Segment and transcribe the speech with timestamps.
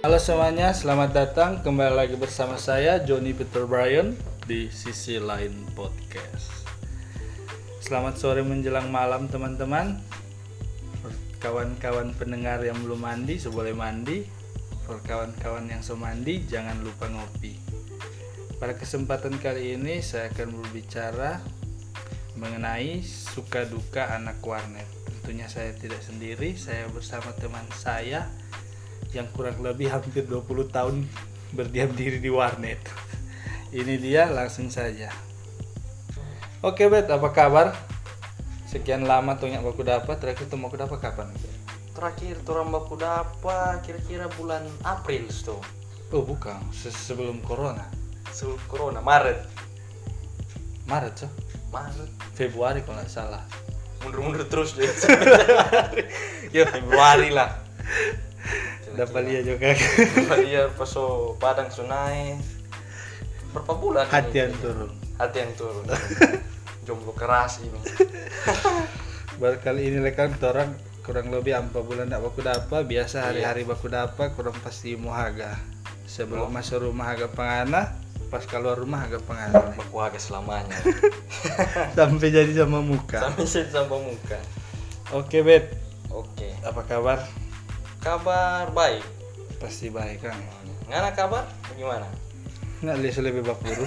[0.00, 4.16] Halo semuanya, selamat datang kembali lagi bersama saya Johnny Peter Bryan
[4.48, 6.64] di Sisi Lain Podcast.
[7.84, 10.00] Selamat sore menjelang malam teman-teman.
[11.44, 14.24] Kawan-kawan pendengar yang belum mandi, seboleh mandi.
[14.88, 17.60] For kawan-kawan yang sudah mandi, jangan lupa ngopi.
[18.56, 21.44] Pada kesempatan kali ini saya akan berbicara
[22.40, 24.88] mengenai suka duka anak warnet.
[25.20, 28.32] Tentunya saya tidak sendiri, saya bersama teman saya
[29.10, 31.06] yang kurang lebih hampir 20 tahun
[31.50, 32.78] berdiam diri di warnet.
[33.70, 35.10] Ini dia langsung saja.
[36.62, 37.74] Oke Bet, apa kabar?
[38.70, 41.26] Sekian lama tuh yang aku dapat, terakhir tuh aku dapat kapan?
[41.90, 45.58] Terakhir turun baku dapat kira-kira bulan April tuh.
[46.14, 47.86] Oh bukan, se- sebelum corona.
[48.30, 49.42] Sebelum corona Maret.
[50.86, 51.28] Maret so?
[51.74, 52.10] Maret.
[52.34, 53.42] Februari kalau nggak salah.
[54.06, 54.86] Mundur-mundur terus deh.
[56.56, 57.58] ya Februari lah.
[59.00, 59.72] Dapat lihat juga.
[60.44, 62.36] Dia paso Padang Sunai.
[63.56, 64.04] Berapa bulan?
[64.04, 64.92] Hati yang turun.
[65.16, 65.84] Hati yang turun.
[66.86, 67.80] Jomblo keras ini.
[69.40, 72.82] Baru kali ini lekan orang kurang lebih empat bulan tidak baku dapat.
[72.84, 75.56] Biasa hari-hari baku dapat, kurang pasti mau haga.
[76.04, 77.96] Sebelum masuk rumah agak pengana,
[78.28, 79.72] pas keluar rumah agak pengana.
[79.80, 80.76] Baku agak selamanya.
[81.96, 83.16] Sampai jadi sama muka.
[83.16, 84.38] Sampai saya sama muka.
[85.10, 85.74] Oke Bet,
[86.12, 86.52] Oke.
[86.62, 87.18] apa kabar?
[88.00, 89.04] Kabar baik.
[89.60, 90.36] Pasti baik kan?
[90.88, 91.44] Ngana kabar?
[91.76, 92.08] Gimana?
[92.80, 93.84] Nggak lihat lebih bapuru.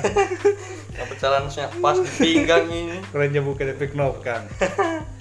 [1.01, 3.01] Apa jalannya pas di pinggang ini?
[3.09, 4.45] Kerennya bukan efek knob kan.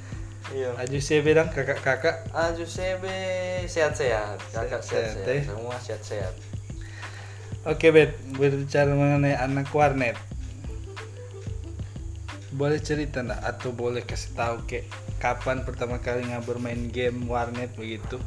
[0.53, 0.77] Iya.
[0.77, 2.29] Aju saya bilang kakak-kakak.
[2.29, 3.05] Aju CB
[3.65, 5.43] sehat-sehat, kakak Sehat-sehat, sehat-sehat, eh.
[5.49, 6.35] semua sehat-sehat.
[7.65, 10.21] Oke Bet, berbicara mengenai anak warnet.
[12.53, 14.85] Boleh cerita nggak atau boleh kasih tahu ke
[15.25, 18.21] kapan pertama kali nggak bermain game warnet begitu?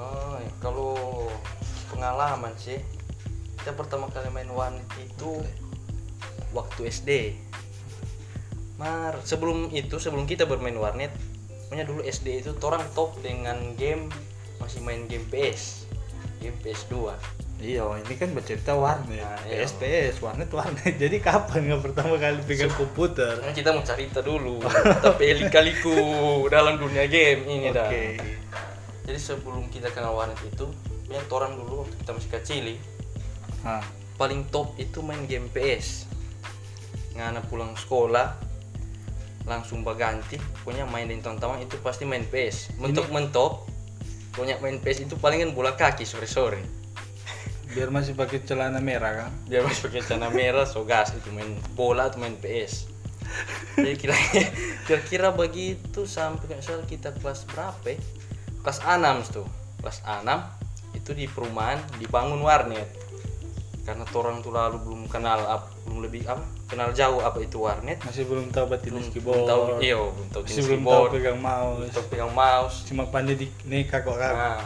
[0.00, 1.28] Oh, ya, kalau
[1.92, 2.80] pengalaman sih,
[3.60, 5.44] kita pertama kali main warnet itu
[6.56, 7.10] waktu SD.
[8.80, 11.12] Mar, sebelum itu sebelum kita bermain warnet,
[11.68, 14.08] punya dulu SD itu orang top dengan game
[14.56, 15.84] masih main game PS,
[16.40, 17.12] game PS2.
[17.60, 19.20] Iya, ini kan bercerita warnet.
[19.20, 19.60] Nah, iya.
[19.68, 20.96] PS PS warnet warnet.
[20.96, 23.36] Jadi kapan nggak pertama kali pegang komputer?
[23.36, 24.64] Nah, kita mau cerita dulu,
[25.04, 25.92] tapi kaliku
[26.48, 27.92] dalam dunia game ini dah.
[29.10, 30.70] Jadi sebelum kita kenal warnet itu,
[31.02, 32.64] punya orang dulu waktu kita masih kecil,
[33.66, 33.82] Hah.
[34.14, 36.06] paling top itu main game PS.
[37.18, 38.38] Ngana pulang sekolah,
[39.50, 42.78] langsung berganti, punya main dengan teman-teman itu pasti main PS.
[42.78, 43.66] Mentok-mentok,
[44.30, 46.62] punya main PS itu palingan bola kaki sore-sore.
[47.74, 49.30] Biar masih pakai celana merah kan?
[49.50, 52.86] Dia masih pakai celana merah, so gas itu main bola atau main PS.
[53.74, 54.14] Jadi kira
[54.86, 57.90] kira-kira begitu sampai nggak salah kita kelas berapa?
[57.90, 57.98] ya?
[58.60, 59.00] Kelas 6
[59.30, 59.46] tuh.
[59.78, 60.24] Kelas 6
[60.92, 62.86] itu di perumahan dibangun warnet.
[63.80, 66.44] Karena orang tuh lalu belum kenal ap- belum lebih apa?
[66.66, 67.98] Kenal jauh apa itu warnet.
[68.00, 69.36] Masih belum tahu batin Belum, keyboard.
[69.36, 71.76] belum tahu iya, belum tahu belum tahu keyboard, pegang mouse.
[71.76, 72.76] belum tahu pegang mouse.
[72.84, 74.32] Cuma pandai di nikah kok kan?
[74.32, 74.60] Nah,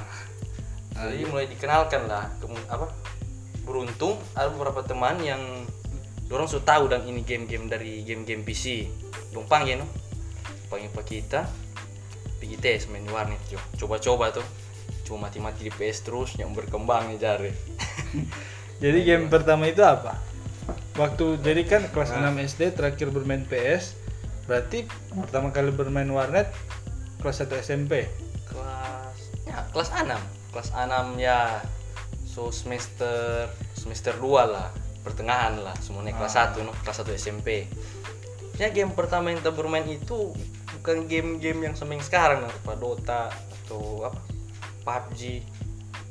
[1.09, 2.87] jadi mulai dikenalkan lah Kemu- apa
[3.65, 5.41] beruntung ada beberapa teman yang
[6.25, 8.87] dorong sudah tahu dan ini game-game dari game-game PC
[9.31, 9.87] dong panggil no
[10.69, 11.41] panggil pak kita
[12.61, 13.61] tes main warnet jo.
[13.81, 14.47] Coba-coba tuh.
[15.05, 17.53] Cuma mati-mati di PS terus yang berkembang nih jari
[18.85, 20.17] Jadi game pertama itu apa?
[20.97, 22.33] Waktu jadi kan kelas Nah.
[22.33, 23.99] 6 SD terakhir bermain PS,
[24.49, 26.49] berarti pertama kali bermain warnet
[27.21, 28.09] kelas 1 SMP.
[28.49, 29.19] kelas
[29.49, 30.17] ya kelas 6
[30.53, 31.61] kelas 6 ya.
[32.25, 34.69] So semester semester 2 lah.
[35.05, 37.69] Pertengahan lah semuanya kelas 1 no kelas 1 SMP
[38.59, 40.31] ya game pertama yang kita bermain itu
[40.85, 44.21] bukan game-game yang sama yang sekarang lah apa Dota atau apa
[44.85, 45.41] PUBG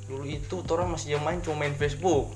[0.09, 2.33] dulu itu orang masih yang main cuma main Facebook.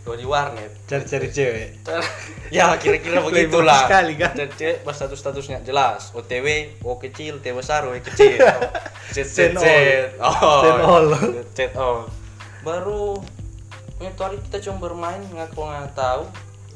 [0.00, 0.72] Kalau di warnet.
[0.88, 1.68] Cari-cari cewek.
[2.56, 3.84] ya kira-kira begitulah.
[3.84, 4.32] sekali, kan?
[4.32, 6.16] cek pas status statusnya jelas.
[6.16, 8.40] OTW O kecil T besar W kecil.
[9.12, 10.24] Z all.
[10.24, 10.60] oh.
[10.64, 11.06] Send all.
[11.52, 12.00] Z all.
[12.64, 13.20] Baru
[14.00, 16.24] itu hari kita cuma bermain ngaku nggak tahu.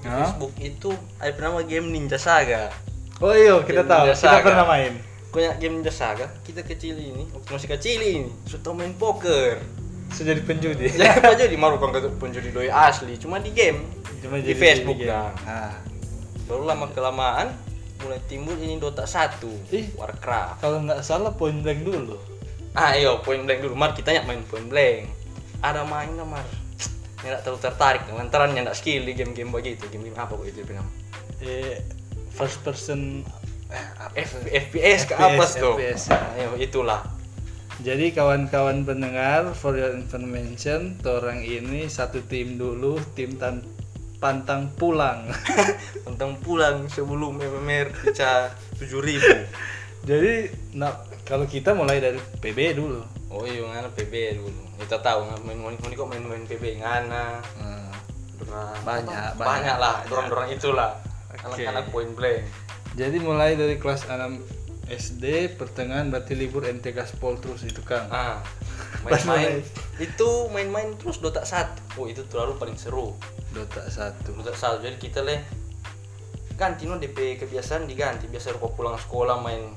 [0.05, 0.13] Di?
[0.13, 2.69] Facebook itu ada nama game Ninja Saga
[3.19, 4.05] Oh iya, kita Game tahu.
[4.07, 4.93] Ninja Kita pernah main.
[5.27, 9.61] punya game Ninja Saga kita kecil ini waktu masih kecil ini sudah main poker
[10.09, 10.89] Sudah jadi penjudi.
[11.37, 13.85] jadi maru kan penjudi doi asli cuma di game
[14.19, 15.13] Cuma di Facebook game.
[15.13, 15.77] dah Ah.
[16.43, 17.53] baru lama kelamaan
[17.99, 19.93] mulai timbul ini Dota 1 Ih.
[19.93, 22.17] Warcraft Kalau nggak salah point blank dulu.
[22.73, 25.05] ah iya point blank dulu mar kita nyak main point blank
[25.61, 26.49] ada main mar
[27.19, 30.89] nggak terlalu tertarik lantaran nyak skill di game-game begitu game, game apa kok itu bilang
[31.39, 31.77] Eh
[32.37, 33.25] first person
[33.67, 33.85] eh,
[34.19, 34.47] F-?
[34.47, 36.09] FPS ke apa tuh FPS.
[36.09, 37.01] Nah, iya, itulah
[37.77, 43.61] Jadi kawan-kawan pendengar, for your information, orang ini satu tim dulu, tim tan
[44.17, 45.29] pantang pulang.
[46.09, 49.29] tentang pulang sebelum MMR pecah tujuh ribu
[50.09, 50.89] Jadi, nah
[51.23, 53.05] kalau kita mulai dari PB dulu.
[53.27, 57.91] oh iya ngana PB dulu kita tahu main main kok main main PB ngana Nah,
[58.39, 59.37] Dorang- Banyak, apa?
[59.37, 60.09] banyak, banyak lah banyak.
[60.09, 60.91] dorong dorong itulah.
[61.47, 62.43] Anak-anak point blank.
[62.97, 68.07] Jadi mulai dari kelas 6 SD, pertengahan berarti libur MTK Spol terus itu kan.
[68.09, 68.39] ah
[69.05, 69.61] main-main.
[69.63, 70.03] Mulai.
[70.03, 73.19] itu main-main terus Dota 1 oh itu terlalu paling seru.
[73.51, 74.23] Dota 1.
[74.23, 75.43] Dota 1 jadi kita leh
[76.57, 78.31] ganti no DP kebiasaan diganti.
[78.31, 79.75] Biasa rupa pulang sekolah main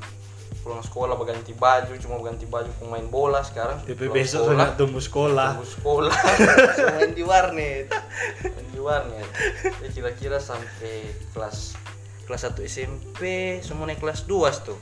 [0.59, 3.79] pulang sekolah berganti baju cuma ganti baju pemain bola sekarang.
[3.83, 5.49] DP pulang besok sekolah, sudah tumbuh sekolah.
[5.53, 6.15] tunggu sekolah.
[6.95, 7.87] Main di warnet.
[8.43, 9.27] Main di warnet.
[9.79, 11.79] Ya kira-kira sampai kelas
[12.23, 13.19] kelas 1 SMP
[13.59, 14.77] semua naik kelas 2 tuh.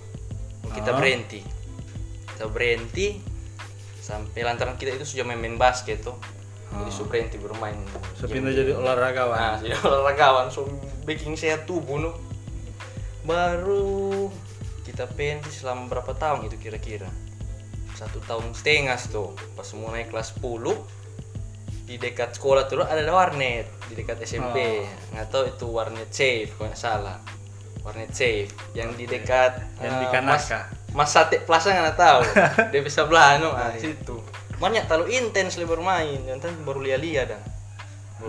[0.68, 0.98] Kita Ah.
[0.98, 1.46] berhenti.
[2.28, 3.22] Kita berhenti
[3.98, 6.18] sampai lantaran kita itu sudah main-main basket tuh.
[6.68, 7.80] Jadi su berhenti bermain
[8.14, 9.34] So pindah jadi olahragawan.
[9.34, 10.68] nah jadi olahragawan so
[11.04, 12.12] baking sehat tubuh no
[13.24, 14.28] baru
[14.88, 17.12] kita pensi selama berapa tahun itu kira-kira?
[18.00, 19.36] Satu tahun setengah tuh.
[19.60, 20.48] Pas semua naik kelas 10
[21.88, 24.84] di dekat sekolah tuh ada warnet di dekat SMP
[25.16, 27.20] nggak tahu itu warnet safe kalau nggak salah.
[27.84, 28.52] Warnet safe.
[28.72, 30.32] Yang di dekat Yang di eh, Kanaka.
[30.32, 30.48] Mas,
[30.96, 32.22] Mas Sate Plaza nggak tahu.
[32.72, 33.52] Dia bisa belah no?
[33.52, 34.24] Ah, situ.
[34.58, 37.42] Banyak terlalu intens le bermain nanti baru lia-lia dah.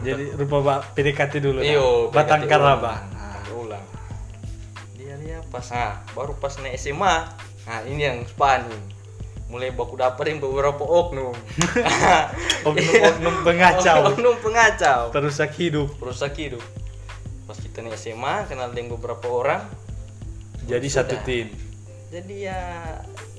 [0.04, 1.58] Jadi rupa Pak PDKT dulu.
[1.64, 3.17] Iyo, Batang Karaba.
[5.48, 7.16] Pas nah, baru pas naik SMA.
[7.68, 8.82] Nah, ini yang span nih.
[9.48, 11.32] Mulai baku dapetin beberapa oknum.
[12.68, 14.12] Oknum-oknum pengacau.
[14.12, 15.08] oknum pengacau.
[15.08, 15.88] Terusak hidup.
[15.96, 16.60] Rusak hidup.
[17.48, 19.64] Pas kita naik SMA, kenal dengan beberapa orang.
[20.68, 21.08] Jadi Sudah.
[21.08, 21.48] satu tim.
[22.12, 22.60] Jadi ya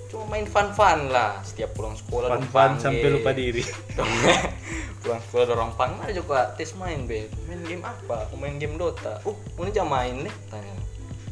[0.09, 2.81] cuma main fun-fun lah setiap pulang sekolah Pan-pan dipanggil.
[2.81, 3.61] sampai lupa diri.
[4.99, 8.75] pulang sekolah dorong pang ada juga tes main be main game apa aku main game
[8.75, 10.73] Dota oh ini jam main nih tanya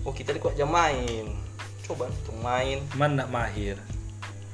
[0.08, 1.28] oh kita kok jam main
[1.84, 3.76] coba untuk main Man nak mahir.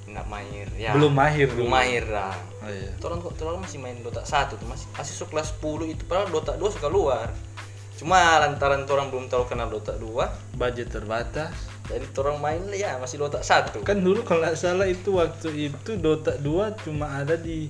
[0.05, 1.73] nak main ya Belum mahir belum dulu.
[1.73, 2.89] mahir lah Oh iya.
[3.00, 6.29] orang kok terlalu masih main Dota 1 tuh masih masih su kelas 10 itu padahal
[6.29, 7.29] Dota 2 suka keluar
[7.94, 11.53] cuma lantaran orang belum tahu kenal Dota 2 Budget terbatas.
[11.85, 15.91] jadi orang main ya masih Dota 1 Kan dulu kalau nggak salah itu waktu itu
[15.95, 16.45] Dota 2
[16.83, 17.69] cuma ada di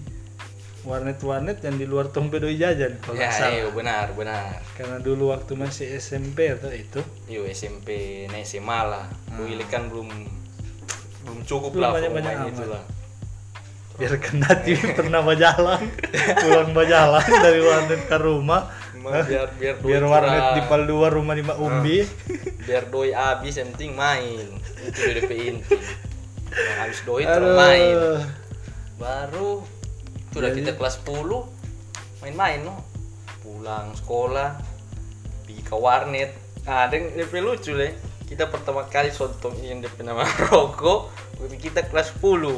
[0.83, 3.51] warnet-warnet yang di luar Tompedoi jajan kalau ya salah.
[3.51, 7.88] iya benar benar Karena dulu waktu masih SMP atau itu Yo SMP
[8.27, 9.07] naik SMA lah.
[9.30, 10.12] Dulu ini kan belum
[11.24, 11.74] belum cukup Hmm.
[11.74, 12.53] Belum lah banyak-banyak pemain amat.
[12.53, 12.83] itu lah.
[13.94, 15.81] biarkan nanti pernah berjalan
[16.41, 18.62] pulang berjalan dari warnet ke rumah
[18.97, 22.01] biar biar biar warnet di pal dua rumah di Mak Umbi
[22.63, 24.47] biar doi habis yang penting main.
[24.81, 25.77] Itu udah DP inti.
[26.50, 27.97] Yang habis doi terus main.
[28.95, 29.62] Baru
[30.33, 31.45] sudah Jadi- kita kelas 10
[32.19, 32.75] main-main no.
[33.45, 34.57] Pulang sekolah
[35.45, 36.31] pergi ke warnet.
[36.63, 37.94] Ah, ada yang DP lucu le.
[38.24, 41.12] Kita pertama kali sontong yang DP nama rokok,
[41.59, 42.57] kita kelas 10.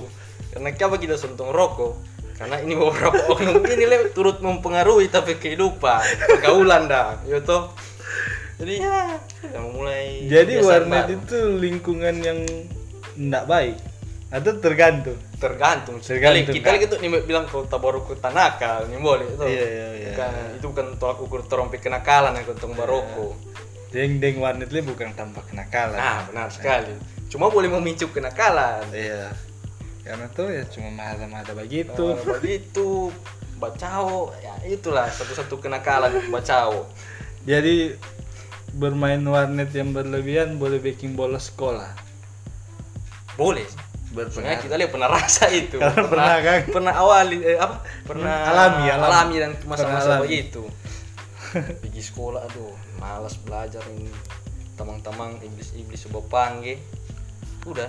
[0.54, 2.00] Karena kenapa kita sontong rokok?
[2.36, 7.72] Karena ini beberapa oknum ini le turut mempengaruhi tapi kehidupan, pergaulan dah, ya toh.
[8.56, 11.16] Jadi ya, sudah mulai jadi warnet baru.
[11.20, 12.40] itu lingkungan yang
[13.20, 13.76] tidak baik
[14.26, 15.18] atau tergantung.
[15.38, 16.02] Tergantung.
[16.02, 19.66] Tergantung, Kali- kita lagi tuh nih bilang kota baru kota nakal nih boleh itu Iya,
[19.66, 20.08] iya, iya.
[20.12, 23.38] bukan itu bukan tolak ukur terompe kenakalan ya kota baroko.
[23.94, 25.96] Deng deng warnet le bukan tanpa kenakalan.
[25.96, 26.98] Nah benar sekali.
[27.30, 28.84] Cuma boleh memicu kenakalan.
[28.92, 29.30] Iya.
[30.04, 32.14] Karena tuh ya cuma mahal-mahal begitu.
[32.14, 33.10] Nah, begitu.
[33.56, 36.90] Bacao ya itulah satu-satu kenakalan bacao.
[37.48, 37.96] Jadi
[38.76, 41.94] bermain warnet yang berlebihan boleh bikin bolos sekolah?
[43.40, 43.64] Boleh
[44.16, 44.64] berpengaruh.
[44.64, 45.78] Kita lihat pernah rasa itu.
[45.84, 46.60] Karena pernah, kan?
[46.72, 47.84] pernah awali eh, apa?
[48.08, 49.36] Pernah Alami, alami.
[49.38, 50.24] dan Pernah masa-masa alami.
[50.26, 50.64] begitu
[51.84, 54.12] pergi sekolah aduh malas belajar ini.
[54.76, 56.80] Tamang-tamang iblis-iblis coba panggil
[57.64, 57.88] udah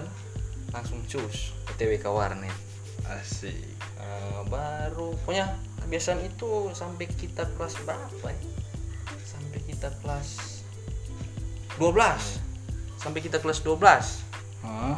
[0.71, 2.55] langsung cus otw ke warnet.
[3.07, 3.55] Asik.
[3.99, 8.39] Eh, baru pokoknya kebiasaan itu sampai kita kelas berapa ya?
[9.23, 10.63] Sampai kita kelas
[11.77, 12.41] 12
[12.97, 14.25] sampai kita kelas 12
[14.65, 14.97] Hah?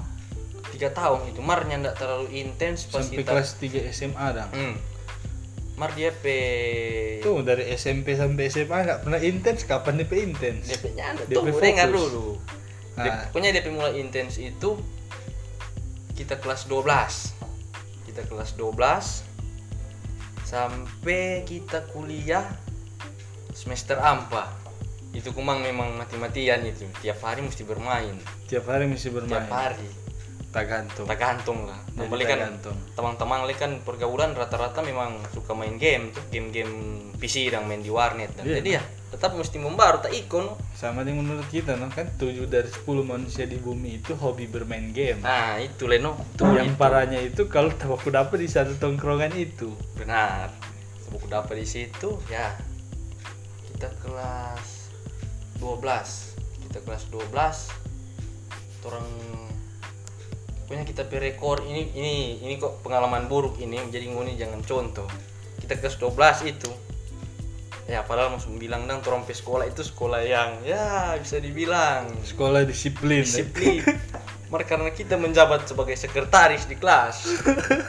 [0.74, 4.76] Tiga tahun itu marnya ndak terlalu intens pas sampai kita kelas 3 SMA dah Hmm.
[5.78, 6.38] Mar dia pe
[7.22, 11.42] tuh dari SMP sampai SMA nggak pernah intens kapan DP intens DP-nya ada DP tuh
[11.62, 11.94] dengar fokus.
[12.02, 12.28] dulu.
[12.98, 13.04] Nah.
[13.06, 14.70] DP pokoknya DP mulai intens itu
[16.18, 16.82] kita kelas 12.
[18.10, 19.22] Kita kelas 12
[20.42, 22.42] sampai kita kuliah
[23.54, 24.50] semester ampa.
[25.14, 26.90] Itu kumang memang mati-matian itu.
[26.98, 28.18] Tiap hari mesti bermain.
[28.50, 29.86] tiap hari mesti bermain Tiap hari.
[30.48, 31.04] Tergantung.
[31.04, 31.76] Tergantung lah.
[31.92, 32.76] Jadi kan tergantung.
[32.96, 36.72] teman-teman li kan pergaulan rata-rata memang suka main game tuh game-game
[37.20, 38.64] PC dan main di warnet dan Iya.
[38.64, 40.52] jadi ya tetap mesti membaru tak ikon.
[40.76, 44.92] Sama dengan menurut kita no kan 7 dari 10 manusia di bumi itu hobi bermain
[44.92, 45.20] game.
[45.20, 49.72] Nah itu Leno itu yang parahnya itu kalau aku dapat di satu tongkrongan itu.
[49.96, 50.52] Benar.
[51.08, 52.52] Buku dapat di situ ya
[53.72, 54.92] kita kelas
[55.56, 57.32] 12 kita kelas 12
[58.84, 59.08] orang
[60.68, 65.08] punya kita perekor ini ini ini kok pengalaman buruk ini jadi nguni jangan contoh.
[65.64, 66.70] Kita kelas 12 itu.
[67.88, 72.68] Ya padahal langsung bilang dong orang pe sekolah itu sekolah yang ya bisa dibilang sekolah
[72.68, 73.24] disiplin.
[73.24, 73.80] Disiplin.
[74.52, 77.24] Mar karena kita menjabat sebagai sekretaris di kelas.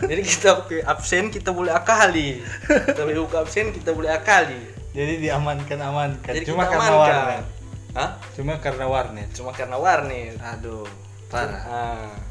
[0.08, 2.40] Jadi kita ke absen kita boleh akali.
[2.64, 4.60] Kita boleh buka absen kita boleh akali.
[4.96, 6.32] Jadi diamankan amankan.
[6.32, 7.04] Jadi cuma karena amankan.
[7.04, 7.46] warnet.
[7.90, 8.10] Hah?
[8.40, 9.30] cuma karena warnet.
[9.36, 10.36] Cuma karena warnet.
[10.40, 10.88] Aduh
[11.28, 11.64] parah.
[11.68, 12.29] Ah.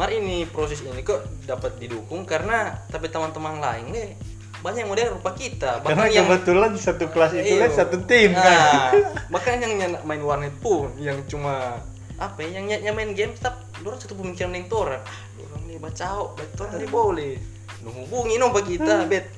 [0.00, 2.24] Mar ini proses ini kok dapat didukung?
[2.24, 4.08] Karena tapi teman-teman lain nih
[4.60, 5.76] banyak yang model rupa kita.
[5.78, 7.60] Karena bahkan yang kebetulan satu kelas itu Iya.
[7.60, 8.92] kan satu tim Nah, kan
[9.32, 11.84] bahkan yang nyana- main warnet pun yang cuma
[12.16, 15.20] apa ya, yang ny- yang main game tetap dorang satu pemikiran yang toran ah
[15.62, 16.32] nih bacau.
[16.32, 17.36] Betul tadi boleh.
[17.80, 19.28] Nu hubungi no pak kita bet.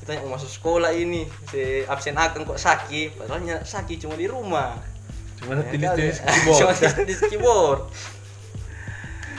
[0.00, 1.28] Kita yang mau masuk sekolah ini.
[1.48, 3.16] Si absen akan kok sakit.
[3.16, 4.76] Padahal nya sakit cuma di rumah.
[5.36, 6.16] Cuma Ya keyboard.
[6.56, 7.80] Cuma tulis keyboard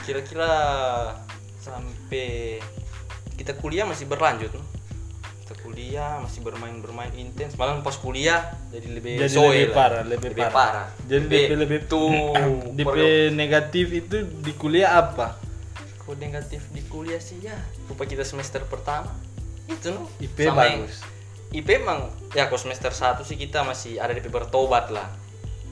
[0.05, 0.51] kira-kira
[1.59, 2.62] sampai
[3.35, 4.53] kita kuliah masih berlanjut
[5.45, 7.53] kita kuliah masih bermain-bermain intens.
[7.53, 9.75] Malah pas kuliah jadi lebih jadi lebih lah.
[9.77, 10.88] parah lebih, parah.
[11.05, 12.09] jadi Lebih- lebih tuh
[12.77, 12.97] DP
[13.29, 15.38] negatif itu di kuliah apa?
[16.01, 17.38] Kode negatif di kuliah sih?
[17.45, 17.53] Ya
[17.85, 19.13] rupa kita semester pertama.
[19.69, 20.09] Itu no?
[20.17, 21.05] IP Sama yang- bagus.
[21.53, 25.13] IP emang ya kalau semester 1 sih kita masih ada DP bertobat lah.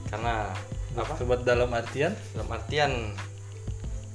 [0.06, 0.54] Karena
[0.94, 1.18] apa?
[1.18, 2.14] sobat dalam artian?
[2.30, 3.10] Dalam artian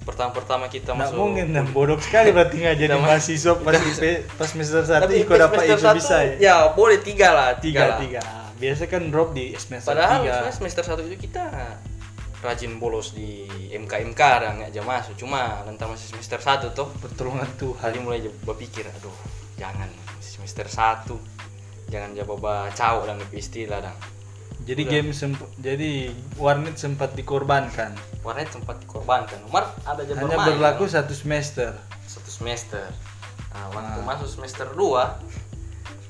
[0.09, 1.21] pertama-pertama kita nggak masuk.
[1.21, 3.77] mungkin dan bodoh sekali berarti nggak jadi mahasiswa pas
[4.35, 6.33] pas semester satu Tapi ikut dapat itu satu, bisa ya?
[6.41, 7.99] ya boleh tiga lah tiga lah.
[8.01, 8.21] tiga.
[8.59, 10.51] Biasa kan drop di semester padahal tiga.
[10.51, 11.45] semester satu itu kita
[12.39, 15.13] rajin bolos di MK MK dan nggak jam masuk.
[15.15, 19.15] Cuma nanti masih semester satu tuh pertolongan Tuhan hari mulai berpikir aduh
[19.55, 19.87] jangan
[20.19, 21.15] semester satu.
[21.89, 23.95] Jangan jawab cowok dan lebih istilah dan
[24.69, 24.93] jadi Udah.
[24.93, 25.91] game semp- jadi
[26.35, 27.89] warnet sempat dikorbankan.
[28.19, 29.41] Warnet sempat dikorbankan.
[29.43, 30.93] Umar ada jam hanya bermain, berlaku kan?
[30.95, 31.73] satu semester.
[32.05, 32.85] Satu semester.
[33.49, 34.05] Nah, waktu Ah.
[34.05, 35.17] masuk semester 2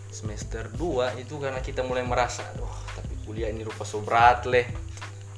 [0.09, 4.67] semester 2 itu karena kita mulai merasa aduh tapi kuliah ini rupa so berat leh.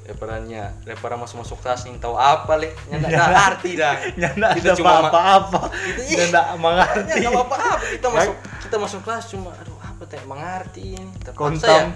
[0.02, 2.74] Lebarannya lebaran masuk masuk kelas ini tahu apa leh?
[2.90, 3.94] Yang nggak ada arti dah.
[4.18, 5.60] Ya Kita ada cuma ma- apa-apa.
[5.70, 6.26] Ya iya.
[6.26, 7.56] Ya, mengerti nggak apa apa
[7.88, 11.12] kita masuk kita masuk kelas cuma aduh apa teh mengerti ini?
[11.22, 11.86] Terpaksa ya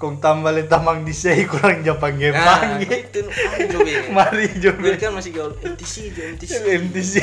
[0.00, 3.28] kontam kontam balik tamang di sei kurang Jepang game nah, panggil gitu.
[3.76, 6.52] Coba mari coba kan masih gaul MTC aja MTC
[6.88, 7.14] MTC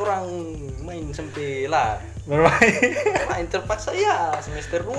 [0.00, 0.24] orang
[0.82, 2.72] main sampai lah bermain.
[3.28, 4.96] Main terpaksa ya semester 2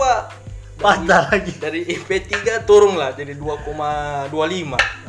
[0.77, 1.57] patah lagi.
[1.57, 4.29] Dari IP 3 turun lah jadi 2,25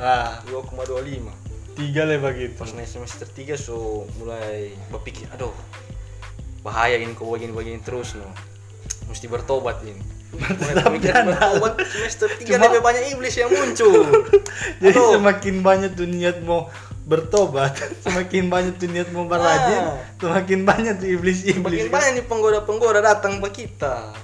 [0.00, 0.40] ah.
[0.48, 5.54] 2,25 tiga lah begitu pas naik semester 3 so mulai berpikir aduh
[6.60, 8.28] bahaya ini kok begini-begini terus no.
[9.08, 14.06] Mesti bertobat ini berpikir bertobat semester 3 Cuma- lebih banyak iblis yang muncul
[14.82, 15.12] jadi Aduh.
[15.16, 16.70] semakin banyak tuh niat mau
[17.02, 19.98] bertobat semakin banyak tuh niat mau berajin Ah.
[20.16, 21.92] semakin banyak tuh iblis-iblis Makin kan.
[21.92, 24.14] banyak nih penggoda-penggoda datang ke kita.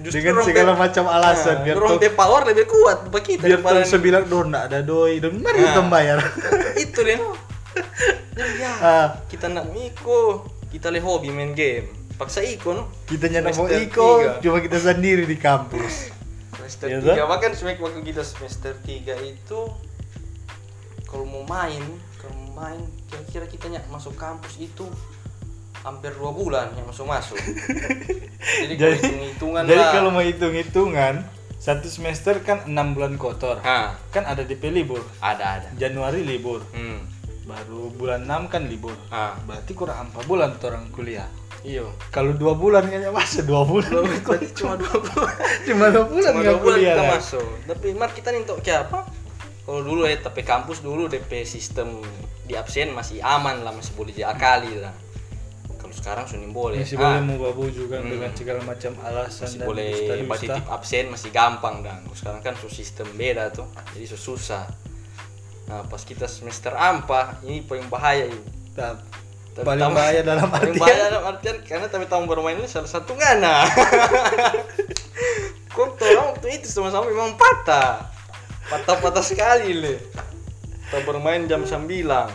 [0.00, 3.44] dengan orang segala pe- macam alasan Nah, biar orang tuh power lebih kuat ke kita
[3.44, 5.66] biar tuh sebilang nggak ada doi dan mari Nah.
[5.68, 6.18] kita bayar
[6.84, 7.20] itu deh.
[8.56, 9.06] ya, Ah.
[9.28, 11.99] kita nak miko, kita le hobi main game.
[12.20, 12.84] Paksa iko no.
[13.08, 14.32] kita nyana mau Semester iko tiga.
[14.38, 16.12] cuma kita sendiri di kampus
[16.52, 17.26] Semester 3 toh?
[17.26, 18.92] bahkan semek waktu kita semester 3
[19.26, 19.60] itu
[21.02, 21.80] kalau mau main,
[22.14, 24.86] kalau mau main kira-kira kita nyak masuk kampus itu
[25.80, 27.40] hampir dua bulan yang masuk masuk.
[28.60, 29.90] Jadi kalau Jadi- hitung-hitungan jadi lah.
[29.90, 31.24] kalau mau hitung hitungan
[31.56, 35.68] satu semester kan enam bulan kotor Hah, kan ada DP libur ada ada.
[35.74, 37.00] Januari libur Hmm.
[37.42, 41.28] baru bulan 6 kan libur Ah, berarti kurang empat bulan orang kuliah
[41.62, 41.92] iyo.
[42.08, 45.34] kalau dua bulan kayaknya masa dua bulan Berarti cuma dua bulan.
[45.62, 47.12] cuma dua bulan cuma dua bulan kuliah kita kan?
[47.14, 47.46] masuk.
[47.66, 49.00] Tapi mar kita nih untuk kayak apa?
[49.60, 52.00] Kalau dulu ya tapi kampus dulu DP sistem
[52.42, 54.90] di absen masih aman lah, masih boleh diakali lah.
[55.76, 56.80] Kalau sekarang sudah boleh.
[56.80, 58.10] masih Ah, boleh mau babu juga Hmm.
[58.10, 59.92] dengan segala macam alasan masih dan boleh
[60.24, 64.64] batitip absen masih gampang dan sekarang kan su sistem beda tuh jadi su susah
[65.62, 68.26] nah pas kita semester ampa ini paling bahaya.
[68.70, 68.98] Tapi
[69.60, 70.80] paling bahaya dalam paling artian.
[70.80, 73.66] bahaya dalam artian karena tapi tahun bermain ini salah satu ngana
[75.74, 78.10] kok orang waktu itu sama-sama memang patah.
[78.70, 79.94] Patah-patah sekali le.
[80.86, 82.28] Kita bermain jam 9 Sembilan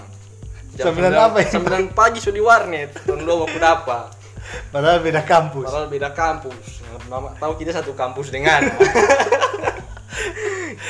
[0.75, 1.47] sembilan- apa ya?
[1.55, 2.89] sembilan pagi sudah di warnet.
[3.07, 4.11] Tahun dua mau apa?
[4.71, 5.67] Padahal beda kampus.
[5.67, 6.83] Padahal beda kampus.
[7.07, 8.63] Mama tahu kita satu kampus dengan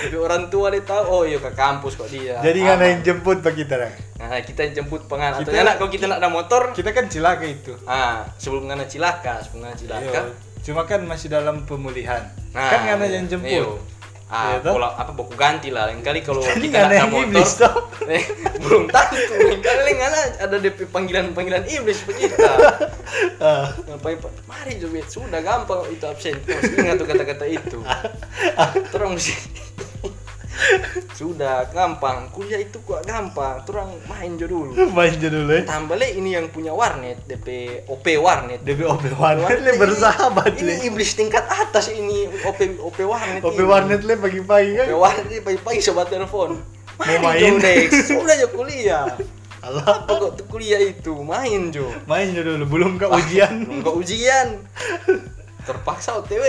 [0.05, 2.93] tapi orang tua dia tahu oh iya ke kampus kok dia jadi nggak ada Aman.
[2.93, 3.75] yang jemput pak kita
[4.15, 7.05] nah kita yang jemput pengan atau Kita- enak kalau kita nak ada motor kita kan
[7.09, 10.21] cilaka itu ah sebelum ngana cilaka sebelum ngana cilaka Iya.
[10.62, 12.21] cuma kan masih dalam pemulihan
[12.55, 13.19] Nah, kan ada iya.
[13.19, 13.65] yang jemput Iya.
[14.25, 14.74] Ah, Iya toh?
[14.81, 15.85] pola apa buku ganti lah.
[15.85, 17.51] Lain kali kalau kita ada ada motor, iblis
[18.09, 18.24] eh,
[18.57, 19.21] belum tentu.
[19.38, 20.01] Lain kali lain
[20.41, 22.50] ada DP panggilan-panggilan iblis ke kita.
[23.38, 23.69] Ah.
[23.85, 24.31] Ngapain Pak?
[24.50, 26.41] Mari coba sudah gampang itu absen.
[26.41, 27.77] Terus ingat tuh kata-kata itu.
[28.89, 29.33] Terus mesti
[31.15, 32.31] sudah gampang.
[32.31, 33.63] Kuliah itu kok gampang.
[33.67, 34.71] Terang main jo dulu.
[34.95, 38.63] Main aja dulu ya tambah le ini yang punya warnet DP OP warnet.
[38.63, 40.88] DPOP warnet Warnet le bersahabat ini le.
[40.88, 43.67] iblis tingkat atas ini OP OP warnet OP ini.
[43.67, 44.85] warnet le pagi-pagi kan?
[44.91, 46.59] OP warnet ini pagi-pagi sobat telepon.
[46.95, 47.91] Mau main main?
[47.91, 49.12] Jo, sudah jo kuliah.
[49.59, 51.12] Allah apa kok tuh kuliah itu?
[51.25, 51.91] Main jo.
[52.07, 53.65] Main aja dulu belum ke ujian.
[53.83, 54.47] Nggak ujian.
[55.65, 56.45] Terpaksa OTW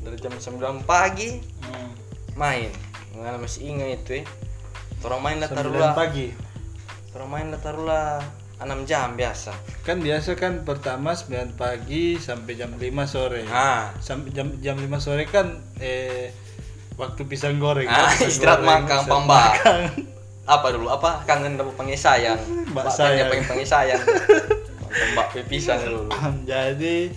[0.00, 1.42] dari jam 9 pagi
[2.36, 2.68] main
[3.16, 4.24] Nggak masih ingat itu ya
[5.06, 6.34] orang main lah taruhlah pagi.
[7.14, 8.18] Orang main lah taruhlah
[8.58, 9.52] 6 jam biasa.
[9.84, 13.44] Kan biasa kan pertama 9 pagi sampai jam 5 sore.
[13.46, 16.32] Ah sampai jam jam 5 sore kan eh
[16.96, 17.86] waktu pisang goreng.
[17.86, 19.80] Ah, Pisang istirahat goreng, makan, makan.
[20.46, 20.86] apa dulu?
[20.88, 21.22] Apa?
[21.28, 22.40] Kangen dapat panggil sayang.
[22.72, 23.28] Mbak sayang.
[23.28, 24.00] pengen panggil sayang.
[25.12, 26.08] Mbak pepisan dulu.
[26.48, 27.12] Jadi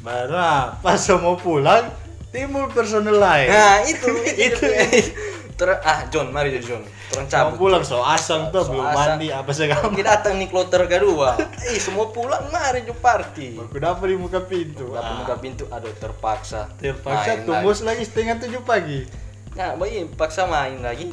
[0.00, 0.96] baru apa?
[0.96, 2.01] Semua pulang
[2.32, 4.08] timbul personel lain nah itu
[4.48, 5.12] itu, Itu.
[5.52, 6.82] Ter ah John mari Jo, John.
[6.82, 7.56] Terus mau cabut.
[7.60, 11.36] pulang so asal tuh So belum mandi apa segala kita datang nih kloter kedua.
[11.68, 13.60] Ih semua pulang mari Jo party.
[13.60, 14.88] Aku dapat di muka pintu.
[14.88, 16.72] Udah Ah, buka pintu aduh terpaksa.
[16.80, 18.02] Terpaksa Main tunggus lagi.
[18.02, 19.04] setengah tujuh pagi.
[19.52, 21.12] Nah bayi paksa main lagi.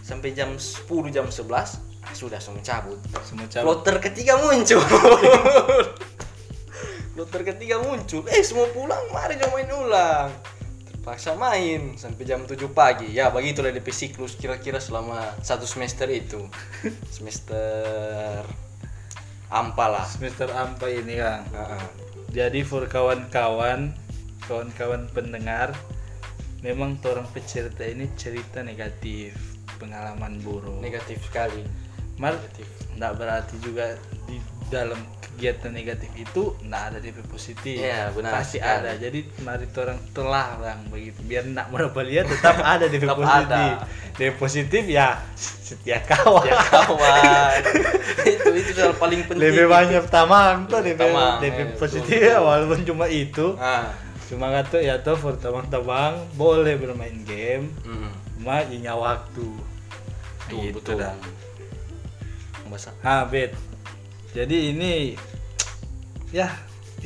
[0.00, 1.68] Sampai jam 10 jam 11 ah,
[2.10, 2.98] sudah semua cabut.
[3.20, 3.68] Semua cabut.
[3.68, 4.80] Kloter ketiga muncul.
[7.14, 8.24] Kloter ketiga muncul.
[8.26, 10.28] Eh semua pulang, mari coba main ulang.
[11.04, 13.12] Terpaksa main sampai jam 7 pagi.
[13.12, 16.48] Ya begitulah DP siklus kira-kira selama satu semester itu.
[17.12, 18.40] Semester
[19.52, 20.08] ampa lah.
[20.08, 21.84] semester ampa ini kang Heeh.
[22.32, 23.92] jadi for kawan-kawan
[24.48, 25.76] kawan-kawan pendengar
[26.64, 29.36] memang orang pecerita ini cerita negatif
[29.76, 31.68] pengalaman buruk Negatif sekali.
[32.16, 32.64] Mar Negatif.
[32.96, 33.92] nggak berarti juga
[34.24, 34.40] di
[34.72, 34.96] dalam
[35.34, 38.78] kegiatan negatif itu nggak ada DP positif Iya, benar pasti sekali.
[38.78, 43.50] ada jadi mari orang telah bang begitu biar mau lihat tetap ada DP Tetap positif
[43.50, 43.84] ada.
[44.14, 47.60] DP positif ya setia kawan Ya kawan.
[48.30, 49.42] itu itu hal paling penting.
[49.42, 53.90] lebih banyak tamang tuh DP, Tamang, DP eh, positif betul, ya walaupun cuma itu Ah.
[54.24, 58.08] cuma kata ya tuh for tamang-tamang boleh bermain game Mm.
[58.38, 59.46] cuma punya waktu
[60.44, 60.96] Tuh, gitu betul.
[61.00, 61.16] dah.
[63.00, 63.52] Ah, Bet.
[64.34, 65.14] Jadi ini
[66.34, 66.50] ya,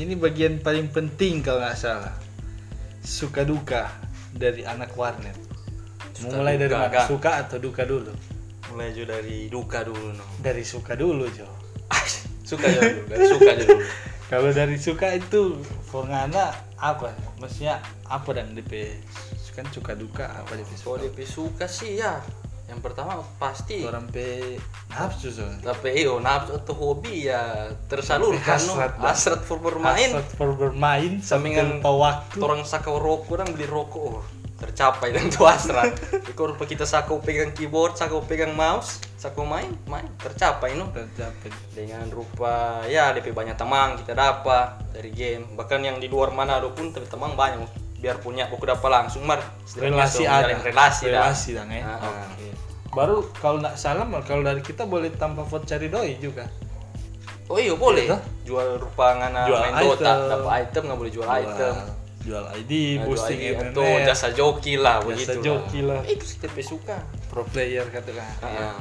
[0.00, 2.16] ini bagian paling penting kalau nggak salah.
[3.04, 3.92] Suka duka
[4.32, 5.36] dari anak warnet.
[6.24, 7.04] Mau Suka mulai dari mana?
[7.04, 8.10] Suka atau duka dulu?
[8.68, 10.26] mulai aja dari duka dulu no.
[10.44, 11.48] Dari suka dulu, Jo.
[12.48, 13.84] suka aja dulu, dari suka aja dulu.
[14.32, 15.42] Kalau dari suka itu
[15.88, 17.16] Forngana apa?
[17.40, 19.00] Maksudnya apa dan DP?
[19.56, 21.00] Kan suka duka apa DP suka?
[21.00, 22.20] DP suka sih ya,
[22.68, 24.60] yang pertama pasti Orang pe
[24.92, 25.48] nafsu so.
[25.64, 28.76] tapi iyo nafsu atau hobi ya tersalurkan no.
[28.76, 29.08] Hasrat, Bang.
[29.08, 32.36] hasrat for bermain Hasrat for bermain Sampingan waktu.
[32.44, 34.24] orang sakau rokok orang beli rokok oh,
[34.60, 35.96] tercapai dan itu hasrat
[36.36, 41.48] kalau rupa kita sakau pegang keyboard sakau pegang mouse sakau main main tercapai no Tercapai.
[41.72, 46.74] dengan rupa ya lebih banyak teman kita dapat dari game bahkan yang di luar Manado
[46.74, 49.42] pun tapi teman banyak biar punya buku dapat langsung mar.
[49.72, 50.54] Relasi ada.
[50.56, 51.26] relasi dah.
[51.26, 52.26] relasi dong ya Ah, ah.
[52.28, 52.48] Oke.
[52.88, 56.46] baru kalau nggak salah mal, kalau dari kita boleh tanpa vote cari doi juga.
[57.46, 58.04] Oh iya boleh.
[58.04, 60.04] Iya, jual rupa ngana Jual main Dota.
[60.04, 60.18] item.
[60.30, 61.74] dapat item nggak boleh jual, item.
[62.20, 66.00] jual ID Nah, boosting jual ID atau jasa joki lah Jasa begitu joki lah.
[66.04, 66.96] itu sih tapi suka.
[67.26, 68.80] Pro player katakan Ah, ah.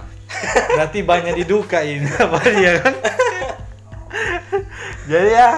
[0.70, 2.94] berarti banyak didukain apa dia kan?
[5.08, 5.50] Jadi ya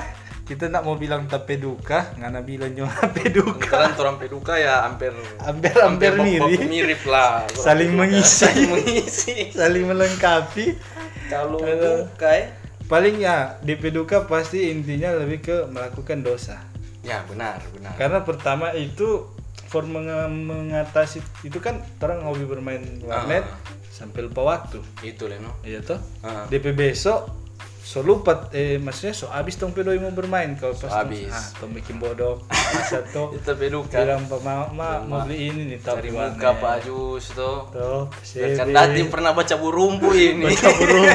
[0.50, 4.82] kita nak mau bilang tapi duka ngana bilang cuma tapi duka Kebetulan orang peduka ya
[4.82, 6.66] hampir hampir hampir mirip.
[6.66, 7.46] mirip lah.
[7.52, 8.34] Saling Peduka, mengisi.
[8.42, 9.36] saling mengisi.
[9.60, 10.66] Saling melengkapi.
[11.30, 12.46] Kalau duka ya?
[12.84, 16.58] Paling ya DP duka pasti intinya lebih ke melakukan dosa.
[17.00, 17.94] Ya benar benar.
[17.94, 19.30] Karena pertama itu
[19.66, 23.62] for menge- mengatasi itu kan orang hobi bermain warnet Ah.
[23.88, 24.82] sampai lupa waktu.
[25.00, 25.54] Itu lah no?
[25.62, 26.02] Iya toh?
[26.20, 26.50] Ah.
[26.50, 27.38] DP besok
[27.89, 31.25] so lupa eh maksudnya so abis tong pedoi mau bermain kalau pas tong- habis.
[31.28, 32.38] ah tong bikin bodoh
[32.86, 36.49] satu itu peduka bilang pak ma, ma mau "Ma, beli ini nih tapi cari muka
[36.54, 38.06] Pak Jus tuh tuh
[38.54, 41.08] Kan tadi pernah baca burumbu ini baca burung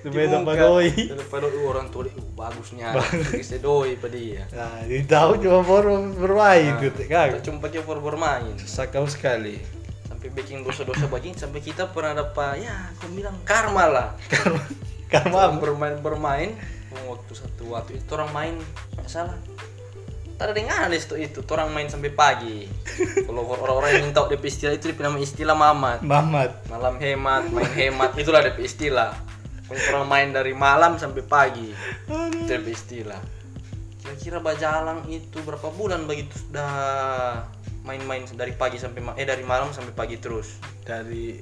[0.00, 0.64] Supaya dapat Dibuka.
[0.64, 0.88] doi.
[1.12, 2.88] Dapat doi orang tua dia, "Uh, bagusnya.
[3.36, 4.48] Bisa doi pada dia.
[4.48, 7.36] Nah, tahu cuma baru bermain Nah, gitu kan.
[7.38, 8.48] cuma pakai for bermain.
[8.56, 9.60] Sakau sekali.
[10.02, 14.08] Sampai bikin dosa-dosa begini sampai kita pernah dapat ya aku bilang karma lah.
[14.24, 14.56] Karena
[15.10, 16.50] karena Orang bermain bermain
[17.06, 18.54] waktu satu waktu itu orang main
[18.98, 19.38] nggak salah.
[20.40, 22.64] Tak ada yang aneh itu itu orang main sampai pagi.
[23.28, 26.00] Kalau orang-orang yang minta DP istilah itu nama istilah mamat.
[26.00, 26.50] Mamat.
[26.72, 29.12] malam hemat main hemat itulah DP istilah.
[29.70, 33.20] Orang main dari malam sampai pagi itu DP istilah.
[34.00, 36.72] Kira-kira bajalang itu berapa bulan begitu sudah
[37.84, 40.56] main-main dari pagi sampai eh dari malam sampai pagi terus?
[40.82, 41.36] Dari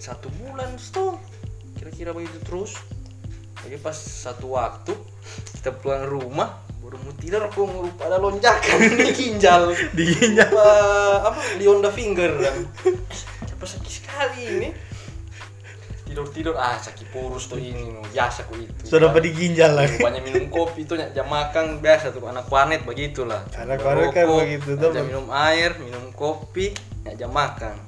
[0.00, 1.20] satu bulan tuh
[1.88, 2.76] kira-kira begitu terus
[3.64, 4.92] lagi pas satu waktu
[5.56, 10.52] kita pulang rumah baru mau tidur aku ngelupa ada lonjakan di ginjal di ginjal.
[10.52, 12.68] apa apa di Honda finger dan
[13.40, 14.68] siapa sakit sekali ini
[16.04, 18.04] tidur tidur ah sakit purus tuh ini no.
[18.12, 19.96] biasa ku itu Sudah pada ginjal lagi.
[19.96, 24.28] banyak minum kopi itu nyak jam makan biasa tuh anak warnet begitulah Anak warnet kan
[24.28, 24.92] begitu, tuh.
[25.08, 26.76] minum air minum kopi
[27.16, 27.80] jam makan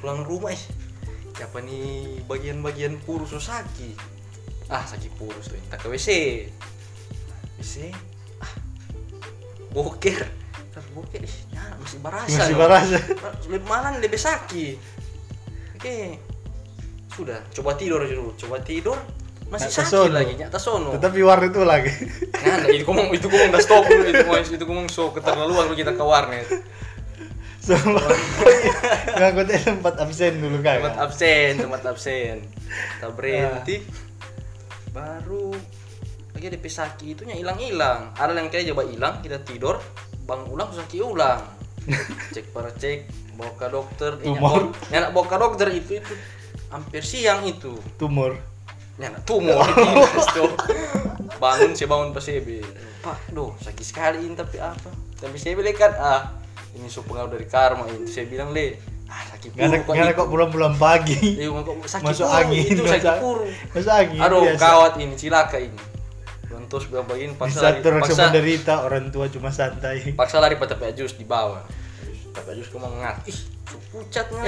[0.00, 0.64] pulang rumah ih
[1.36, 3.96] siapa nih bagian-bagian purus tuh sakit?
[4.66, 6.08] Ah sakit purus tuh tak ke WC
[7.58, 7.74] WC
[8.40, 8.52] ah
[9.70, 10.20] boker.
[10.72, 12.98] Ntar boker ih ya, masih barasa Masih barasa.
[13.48, 14.76] lebih malam lebih sakit.
[15.76, 16.18] Oke.
[17.12, 18.32] Sudah coba tidur dulu.
[18.34, 18.96] Coba tidur
[19.46, 20.10] masih Nyak sakit tasono.
[20.12, 20.90] lagi nyata sono.
[20.92, 21.92] Tetapi warnet itu lagi.
[22.34, 26.02] Nah, itu ngomong itu ngomong udah stop itu ngomong itu ngomong so keterlaluan kita ke
[26.02, 26.44] warnet.
[27.66, 27.98] Semua
[29.18, 30.78] ngangkutnya sempat absen dulu kan.
[30.78, 32.36] Tempat absen, tempat absen.
[32.70, 33.82] Kita berhenti.
[34.94, 35.50] Baru
[36.30, 38.14] lagi ada pesaki itu hilang-hilang.
[38.14, 39.82] Ada yang kayak coba hilang, kita tidur,
[40.30, 41.42] bangun ulang terus sakit ulang.
[42.34, 44.12] Cek para cek, bawa ke dokter.
[44.22, 44.70] Eh, Tumor.
[44.94, 46.14] nyana bawa ke dokter itu itu
[46.70, 47.74] hampir siang itu.
[47.98, 48.38] Tumor.
[48.94, 49.66] Nyana tumor.
[51.42, 52.26] Bangun saya bangun pas.
[53.06, 54.88] Pak, doh sakit sekali ini tapi apa?
[55.20, 56.22] Tapi saya bilang kan ah
[56.76, 58.04] ini so pengaruh dari karma ini.
[58.04, 61.18] Saya bilang le ah sakit Gak ada, puru gak ada itu." kok pulang-pulang pagi.
[61.36, 62.64] Iya, kok sakit Masuk puru, angin.
[62.66, 63.46] itu sakit puru.
[63.72, 64.20] Masuk angin.
[64.20, 64.60] Aduh, biasa.
[64.60, 65.80] kawat ini cilaka ini.
[66.46, 70.14] Lentos bagian Di paksa saat lari, paksa, semua derita, orang tua cuma santai.
[70.14, 71.62] paksa lari pada Jus di bawah.
[72.32, 73.16] Pak Jus kemang ngat.
[73.24, 74.44] Ih, so pucat nih.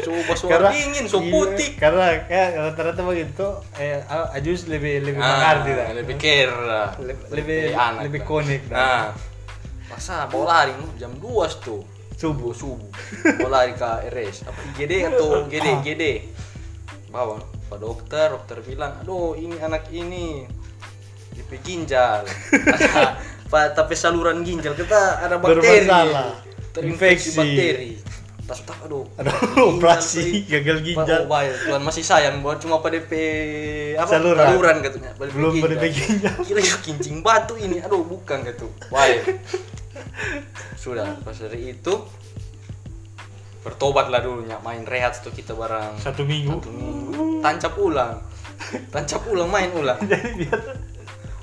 [0.00, 1.70] So basuh dingin, so iya, putih.
[1.76, 3.98] Karena kayak rata-rata begitu, eh,
[4.32, 5.86] Ajus lebih lebih mengerti dah.
[5.88, 6.88] Ah, lebih care lah.
[6.96, 7.64] Lebih- lebih-
[8.04, 8.26] lebih lah.
[8.26, 8.78] connect lah.
[8.78, 9.02] Nah,
[9.98, 11.26] masa bawa lari jam 2
[11.58, 11.82] tuh?
[12.14, 12.54] Subuh.
[12.54, 12.86] subuh.
[13.42, 16.04] Bawa lari ke RS apa IGD atau GD GD
[17.10, 20.46] bawa pak dokter dokter bilang aduh ini anak ini
[21.34, 22.22] DP ginjal.
[23.48, 25.88] Pak, tapi saluran ginjal kita ada bakteri.
[25.88, 26.36] Bermasalah.
[26.76, 27.38] terinfeksi Infeksi.
[27.38, 27.90] bakteri.
[28.44, 29.08] Tas tak aduh.
[29.16, 31.24] Aduh, ginjal, operasi, gagal ginjal.
[31.24, 31.54] oh, baik.
[31.64, 33.12] Tuhan masih sayang buat cuma pada DP
[33.96, 34.10] apa?
[34.10, 34.46] Saluran.
[34.52, 36.34] saluran katanya pada Belum pada DP ginjal.
[36.44, 37.80] kira kira kincing batu ini.
[37.80, 38.68] Aduh bukan gitu.
[38.92, 39.24] Baik
[40.76, 41.94] sudah pas dari itu
[43.60, 44.60] bertobatlah dulu nyak.
[44.62, 46.56] Main rehat tuh kita barang Satu minggu.
[46.56, 47.42] satu minggu.
[47.42, 48.14] Tancap ulang.
[48.88, 49.98] Tancap ulang main ulang.
[50.10, 50.60] Jadi biar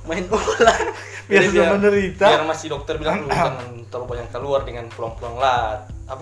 [0.05, 0.83] main ulang.
[1.25, 2.25] Biar Jadi sudah menderita.
[2.29, 3.57] biar masih dokter bilang jangan
[3.89, 5.89] terlalu banyak keluar dengan pulang-pulang lat.
[6.05, 6.21] Apa?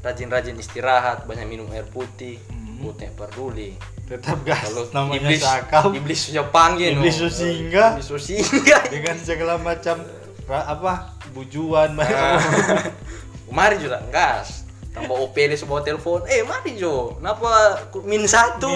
[0.00, 2.40] Rajin-rajin istirahat banyak minum air putih.
[2.48, 2.80] Hmm.
[2.80, 3.76] putih peduli.
[4.08, 7.90] Tetap gas kalau namanya iblis sakau iblis sudah panggil Iblis sudah singgah.
[7.94, 8.82] iblis sudah singgah.
[8.88, 10.00] Dengan segala macam
[10.48, 12.38] apa bujuan Ah.
[13.48, 14.62] mari juga gas.
[14.90, 16.26] Tambah OPD sebuah telepon.
[16.26, 17.14] Eh mari Jo.
[17.14, 18.74] Kenapa min satu?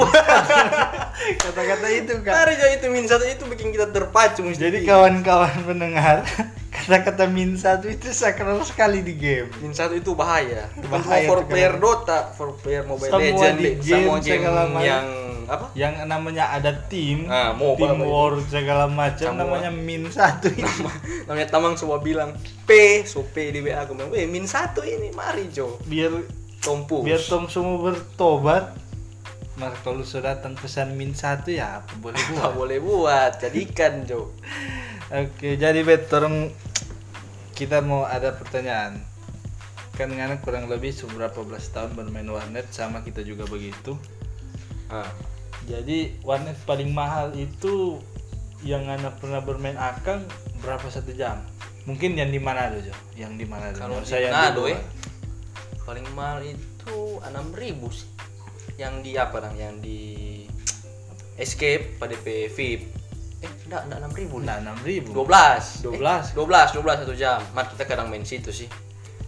[1.43, 3.27] Kata-kata itu kan mari Jo itu min satu.
[3.27, 4.63] Itu bikin kita terpacu mesti.
[4.63, 6.23] jadi kawan-kawan pendengar
[6.75, 9.51] kata-kata min satu itu sakral sekali di game.
[9.59, 10.71] Min satu itu bahaya.
[10.87, 11.75] Bahaya for player?
[11.79, 13.75] Dota for player Mobile Semua Legend di deh.
[13.83, 14.43] game, semua game
[14.87, 15.07] yang
[15.47, 15.73] apa?
[15.73, 20.83] Yang namanya ada tim Ah, MOBA tim apa war segala macam namanya min satu itu
[21.25, 22.33] namanya Tamang semua bilang
[22.65, 25.81] P so P di WA aku bilang eh min satu ini mari Jo.
[25.85, 26.13] Biar
[26.59, 28.73] tompus biar tong semua bertobat.
[29.55, 32.51] Maka kalau sudah datang pesan min satu ya apa boleh buat?
[32.53, 33.33] Boleh buat?
[33.39, 34.35] Jadikan Jo.
[35.09, 36.51] Oke, jadi bet orang
[37.53, 38.99] kita mau ada pertanyaan.
[39.95, 43.95] Kan anak kurang lebih seberapa belas tahun bermain warnet sama kita juga begitu.
[44.91, 45.07] ah.
[45.65, 48.01] Jadi warnet paling mahal itu
[48.65, 50.25] yang anak pernah bermain akang
[50.61, 51.41] berapa satu jam?
[51.85, 53.77] Mungkin yang di Manado Jo, yang di Manado.
[53.77, 54.81] Kalau Nggak yang Manado ya
[55.85, 58.09] paling mahal itu enam ribu sih.
[58.81, 59.55] Yang di apa dong?
[59.55, 60.01] Yang di
[61.37, 62.89] Escape pada VIP.
[63.45, 65.13] Eh, enggak, enggak enam ribu Nah, enam ribu.
[65.13, 65.85] Dua belas.
[65.85, 66.33] 12.
[66.33, 67.39] Dua belas, dua belas satu jam.
[67.53, 68.67] Mar kita kadang main situ sih.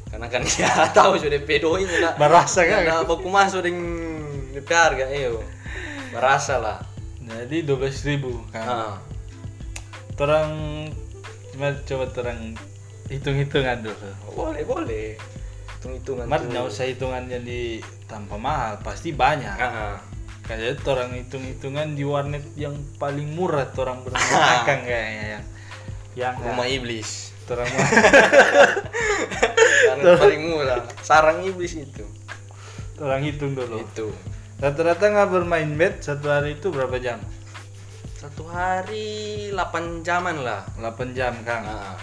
[0.08, 2.16] Karena kan dia tahu sudah doi enggak.
[2.16, 2.82] Barasa kan?
[2.82, 3.86] Enggak baku masuk dengan
[4.56, 5.44] DP harga, iyo.
[6.16, 6.80] Barasa lah.
[7.20, 8.64] jadi 12.000 ribu kan?
[8.64, 8.94] Ah,
[10.16, 10.48] orang
[11.52, 12.56] cuma coba orang
[13.12, 14.10] hitung-hitungan dulu.
[14.32, 15.20] Boleh boleh.
[15.76, 19.60] Hitung hitungan Mat nggak usah hitungannya di tanpa mahal pasti banyak.
[19.60, 20.00] Ah,
[20.48, 25.44] kayak orang hitung-hitungan di warnet yang paling murah orang bermakan kayaknya yang
[26.16, 27.36] yang rumah iblis.
[27.46, 27.68] orang
[29.86, 30.82] Yang paling murah.
[31.04, 32.08] Sarang iblis itu.
[32.96, 33.84] Orang hitung dulu.
[33.84, 34.10] Itu
[34.56, 37.20] rata-rata nggak bermain bet satu hari itu berapa jam?
[38.16, 40.64] Satu hari 8 jaman lah.
[40.80, 41.62] 8 jam kang.
[41.62, 42.00] Nah,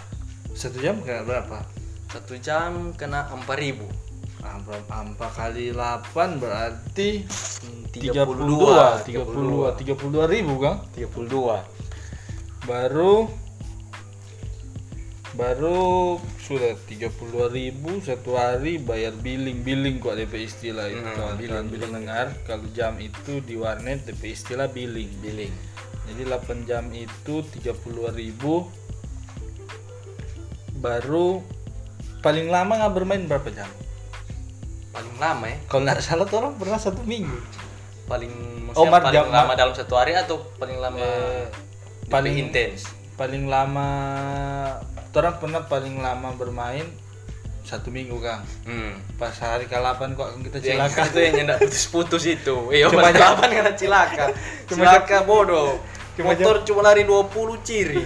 [0.53, 1.65] satu jam kayak berapa?
[2.13, 3.81] Satu jam kena 4000
[4.43, 7.25] ah, berapa empat kali 8 berarti
[7.95, 10.77] 32 32 32 32 ribu kang.
[10.93, 11.83] 32
[12.63, 13.27] baru
[15.33, 17.09] baru sudah 32.000
[17.49, 19.61] ribu satu hari bayar billing.
[19.61, 20.99] Billing kok DP istilah itu.
[20.99, 21.91] Hmm, kawan billing, billing.
[21.91, 25.09] dengar kalau jam itu di warnet DP istilah billing.
[25.19, 25.53] Billing.
[26.03, 27.73] Jadi 8 jam itu 32.000
[28.13, 28.69] ribu
[30.75, 31.39] baru
[32.19, 33.69] paling lama nggak bermain berapa jam?
[34.91, 35.57] Paling lama ya?
[35.65, 37.39] Kalau nggak salah tuh orang pernah satu minggu.
[38.05, 38.31] Paling
[38.73, 41.45] Oh, paling jam- lama dalam satu hari atau paling lama Eh,
[42.09, 43.85] paling- intens paling lama
[45.21, 46.85] orang pernah paling lama bermain
[47.63, 49.15] satu minggu kang hmm.
[49.15, 52.55] pas hari ke-8 kok kita Yang celaka itu yang nyendak putus-putus itu.
[52.75, 54.25] Iya, Cuma cuma jam- delapan karena cilaka.
[54.69, 55.79] Cuma cilaka bodoh.
[56.19, 57.33] cuma Motor cuma lari 20
[57.65, 57.97] ciri.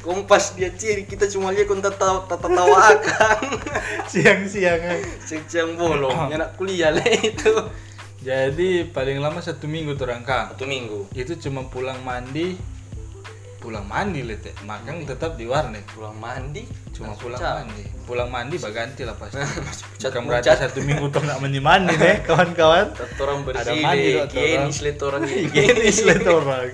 [0.00, 3.40] Kompas dia ciri, kita cuma lihat kon tahu tahu akan.
[4.08, 5.02] siang-siang Kang.
[5.26, 7.52] Siang bolong, nyendak kuliah lah itu.
[8.20, 11.08] jadi paling lama satu minggu tuh orang kang Satu minggu.
[11.16, 12.52] itu cuma pulang mandi
[13.60, 15.84] pulang mandi lete makan tetap di warnet.
[15.92, 16.64] Pulang mandi,
[16.96, 17.62] cuma pulang cat.
[17.62, 17.84] mandi.
[18.08, 19.36] Pulang mandi baganti lah pasti
[20.00, 20.60] bukan berarti pucat.
[20.64, 22.86] satu minggu tuh nggak mandi mandi nih kawan-kawan.
[23.20, 25.22] Orang Ada bersih mandi deh, kok, tuh orang.
[25.28, 26.68] gini slet orang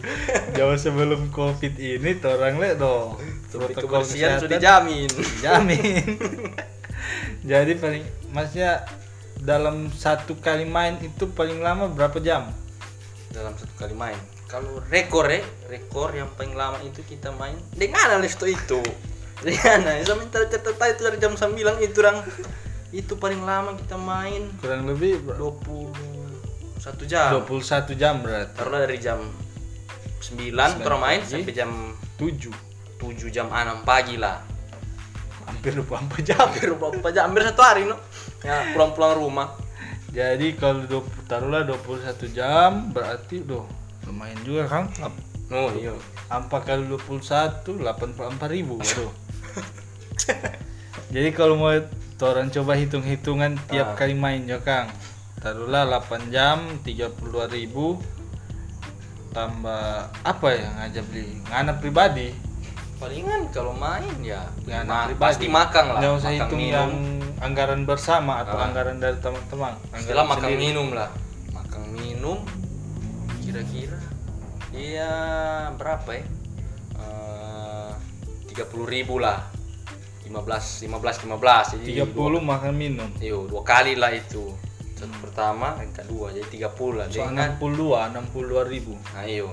[0.54, 5.08] jauh sebelum covid ini orang dong Tapi protokol kebersihan kesehatan sudah dijamin.
[5.42, 6.04] jamin
[7.50, 8.86] jadi paling maksudnya
[9.36, 12.50] dalam satu kali main itu paling lama berapa jam?
[13.30, 14.16] Dalam satu kali main.
[14.46, 18.78] Kalau rekor ya, rekor yang paling lama itu kita main dengan Lesto itu.
[19.42, 22.24] Dengan sama cerita itu dari jam 9 itu orang
[22.94, 25.90] itu paling lama kita main kurang lebih 21
[27.10, 27.42] jam.
[27.44, 29.18] 21 jam berarti Taruhlah dari jam
[30.22, 31.28] 9 kita main pagi.
[31.28, 31.70] sampai jam
[32.16, 32.48] 7
[32.96, 34.40] 7 jam 6 pagi lah.
[35.44, 37.28] hampir 24 jam Hampir berapa jam?
[37.28, 37.98] Hampir satu hari no.
[38.40, 39.48] Ya pulang-pulang rumah.
[40.16, 44.84] jadi kalau 20, taruhlah 21 jam berarti doh lumayan juga kan
[45.46, 45.94] Oh iya.
[46.26, 47.22] apa kali 21
[47.78, 47.86] 84
[48.48, 49.12] ribu waduh
[51.08, 51.70] jadi kalau mau
[52.18, 53.96] orang coba hitung-hitungan tiap Ah.
[53.96, 54.90] kali main ya Kang
[55.38, 57.14] taruhlah 8 jam 32
[57.48, 58.00] ribu
[59.30, 59.84] tambah
[60.16, 62.32] apa ya ngajak beli ngana pribadi
[62.96, 65.98] Palingan kalau main ya ngana ma- pribadi pasti makan lah.
[66.00, 66.72] nggak usah makan hitung minum.
[66.72, 66.92] yang
[67.38, 68.64] anggaran bersama atau Ah.
[68.66, 71.12] anggaran dari teman-teman Setelah makan minum lah.
[71.52, 72.38] Makan minum
[73.56, 74.00] kira-kira?
[74.76, 75.12] Iya
[75.80, 76.26] berapa ya?
[78.52, 79.48] Tiga puluh ribu lah.
[80.26, 83.08] 15 15 15 jadi 30 makan minum.
[83.22, 84.52] Yo, dua kali lah itu.
[84.98, 87.06] Satu pertama, yang kedua jadi 30 lah.
[87.08, 88.92] So dengan 62 62 ribu.
[89.16, 89.48] Ayo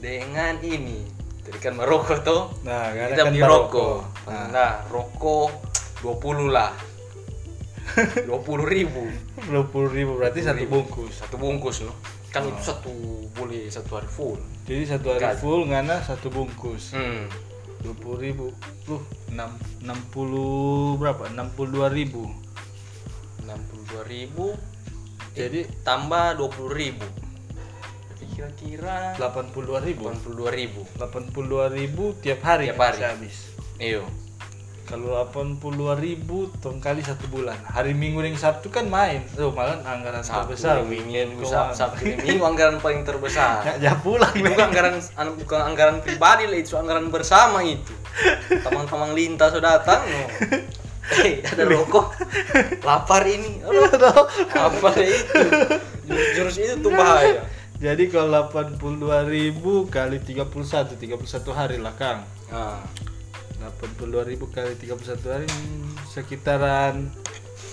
[0.00, 1.04] dengan ini
[1.44, 4.00] tadi kan merokok tuh nah kita kan beli rokok.
[4.28, 5.48] Nah, nah rokok
[6.04, 6.72] 20 lah.
[8.28, 8.28] 20
[8.66, 9.04] ribu.
[9.48, 11.12] 20 ribu berarti satu bungkus.
[11.22, 12.92] Satu bungkus no kan itu satu
[13.34, 14.38] boleh satu hari full.
[14.64, 15.40] Jadi satu hari Gaji.
[15.42, 16.94] full ngana satu bungkus.
[16.94, 17.26] Hmm.
[17.82, 18.52] 20 ribu.
[18.84, 19.34] Tuh 6,
[19.82, 21.26] 60 berapa?
[21.26, 22.28] 62 ribu.
[23.42, 24.54] 62 ribu.
[25.32, 27.06] Jadi tambah 20 ribu.
[28.14, 30.02] Jadi kira-kira 82 ribu.
[30.12, 30.80] 82 ribu.
[30.98, 33.02] 82 ribu tiap hari Tiap kan hari.
[33.10, 33.36] habis.
[33.80, 34.04] Iyo
[34.90, 37.54] kalau 82 ribu tong kali satu bulan.
[37.62, 39.22] Hari minggu dan sabtu kan main.
[39.38, 40.82] Tuh malah anggaran Sabtu terbesar.
[40.82, 41.70] minggu Keuangan.
[41.70, 43.62] Sabtu minggu anggaran paling terbesar.
[43.70, 47.94] Ya, ya pulang itu bukan anggaran anu, bukan anggaran pribadi lah itu anggaran bersama itu.
[48.66, 50.22] Teman-teman lintas sudah datang no.
[51.26, 52.10] eh ada rokok.
[52.82, 53.62] Lapar ini.
[53.62, 55.42] Aduh, apa itu.
[56.34, 57.46] Jurus, itu tuh bahaya.
[57.78, 61.06] Jadi kalau 82 ribu kali 31 31
[61.54, 62.26] hari lah kang.
[62.50, 62.82] Nah,
[63.60, 65.48] 82 ribu kali 31 hari
[66.08, 67.12] sekitaran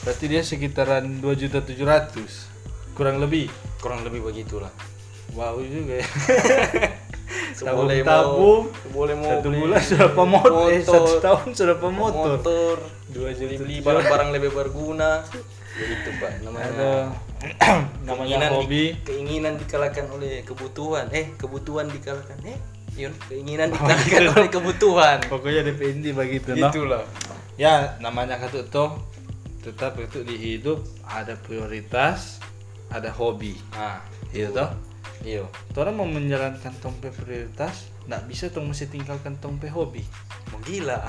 [0.03, 3.47] berarti dia sekitaran 2 juta 700 kurang lebih.
[3.77, 4.71] Kurang lebih begitulah.
[5.31, 6.07] Wow juga ya.
[7.57, 12.31] Tabung mau- seboleh mau satu beli bulan sudah pemotor eh, motor, satu tahun sudah pemotor
[12.37, 12.75] motor
[13.09, 15.25] dua beli tujuh barang-barang lebih berguna.
[15.73, 16.91] Begitu pak namanya ada.
[18.05, 21.05] Namanya keinginan di- hobi keinginan dikalahkan oleh kebutuhan.
[21.09, 22.57] Eh kebutuhan dikalahkan eh
[23.29, 25.17] keinginan dikalahkan oleh kebutuhan.
[25.29, 26.73] Pokoknya DP inti begitu no?
[26.73, 27.05] Itulah.
[27.57, 28.97] Ya namanya kata tuh
[29.61, 32.41] tetap itu di hidup ada prioritas
[32.89, 33.53] ada hobi.
[33.77, 34.01] Nah
[34.33, 34.69] gitu toh?
[35.25, 39.99] Iyo orang mau menjalankan tompe prioritas nggak bisa tong mesti tinggalkan tompe hobi.
[40.55, 41.03] Mau gila.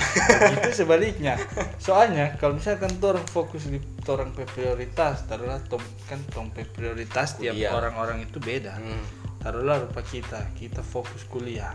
[0.59, 1.38] Itu sebaliknya.
[1.79, 3.79] Soalnya kalau misalkan orang fokus di
[4.11, 5.79] orang prioritas taruhlah tom,
[6.11, 8.74] kan tompe prioritas tiap orang-orang itu beda.
[8.74, 9.18] Hmm.
[9.38, 10.51] Taruhlah rupa kita.
[10.53, 11.74] Kita fokus kuliah.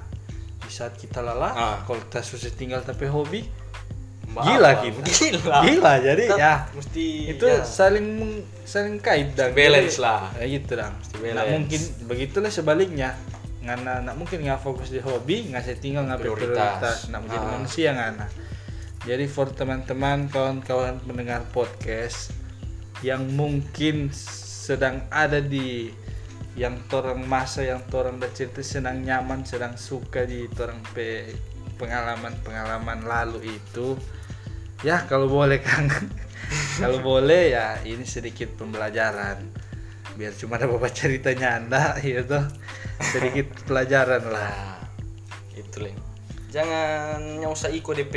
[0.58, 1.78] Di saat kita lelah Ah.
[1.82, 3.43] kalau kita susah tinggal tapi hobi
[4.26, 5.04] gila kita.
[5.04, 5.58] Gila.
[5.62, 6.56] Gila jadi Tetap ya.
[6.71, 10.34] mesti itu ya, saling meng- saling kait dan balance lah.
[10.34, 11.36] ya gitu dong balance.
[11.36, 13.13] Nggak mungkin begitulah sebaliknya.
[13.62, 16.49] Ngana nak mungkin nggak fokus di hobi nggak saya tinggal nggak Prioritas.
[16.49, 16.97] prioritas.
[17.10, 17.52] Nak menjadi Ah.
[17.52, 18.28] manusia ngana
[19.04, 22.32] jadi for teman-teman kawan-kawan pendengar podcast
[22.99, 25.91] yang mungkin sedang ada di
[26.54, 31.34] yang torang masa yang torang bercerita sedang nyaman sedang suka di torang pe
[31.82, 33.98] pengalaman-pengalaman lalu itu.
[34.86, 35.89] Ya kalau boleh kang.
[36.78, 39.42] Kalau boleh ya ini sedikit pembelajaran.
[40.20, 42.38] Biar cuma ada bapak ceritanya anda gitu
[43.00, 44.54] sedikit pelajaran lah.
[44.54, 45.98] Nah, itu leng
[46.54, 48.13] jangan yang usah iko DP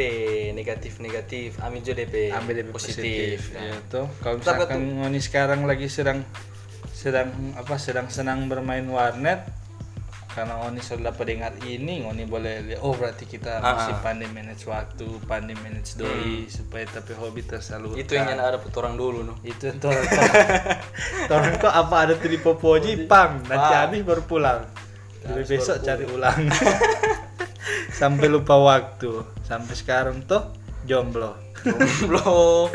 [0.53, 3.65] negatif negatif ambil jo DP ambil lebih positif, positif, Nah.
[3.81, 6.21] gitu kalau Tapi misalkan ngoni sekarang lagi sedang
[7.07, 9.47] sedang apa sedang senang bermain warnet
[10.35, 14.03] karena Oni sudah dapat dengar ini Oni boleh lihat oh berarti kita Ah, masih ah.
[14.03, 18.05] pandai manage waktu pandai manage doi supaya tapi hobi tersalurkan.
[18.05, 19.35] Itu yang ada orang dulu no.
[19.41, 19.97] Itu tuh.
[21.33, 23.41] Orang kok apa ada tuh di Popoji pang.
[23.49, 24.61] Nanti habis baru pulang.
[25.25, 26.41] Habis besok baru cari ulang.
[28.03, 29.25] Sampai lupa waktu.
[29.41, 30.53] Sampai sekarang tuh
[30.85, 31.33] jomblo.
[31.65, 32.69] Jomblo.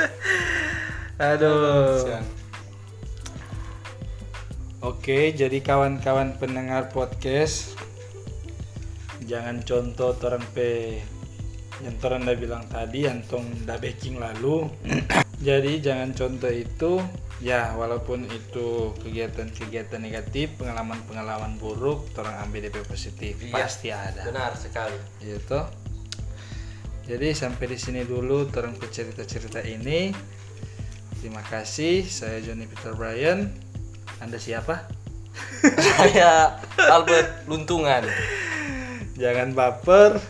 [1.30, 2.40] Aduh.
[4.82, 7.78] Oke, jadi kawan-kawan pendengar podcast
[9.30, 10.98] jangan contoh orang pe
[11.86, 14.65] yang orang udah bilang tadi antong udah baking lalu.
[15.46, 16.98] jadi jangan contoh itu
[17.41, 23.54] ya walaupun itu kegiatan-kegiatan negatif, pengalaman-pengalaman buruk, orang ambil DP positif Iya.
[23.54, 24.26] pasti ada.
[24.26, 25.62] benar sekali Gitu.
[27.06, 30.10] Jadi sampai di sini dulu orang cerita-cerita ini.
[31.22, 33.70] Terima kasih, saya Johnny Peter Bryan.
[34.21, 34.86] Anda siapa?
[35.97, 38.05] saya Albert Luntungan
[39.17, 40.21] Jangan baper.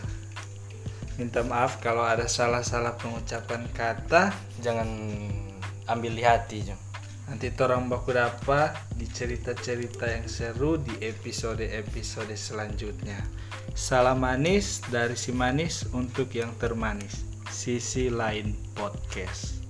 [1.20, 4.32] Minta maaf kalau ada salah-salah pengucapan kata.
[4.64, 4.88] jangan
[5.86, 6.76] ambil di hati Jo.
[7.28, 13.22] Nanti orang baku dapat di cerita-cerita yang seru di episode-episode selanjutnya.
[13.72, 17.24] Salam manis dari si manis untuk yang termanis.
[17.48, 19.61] Sisi lain podcast.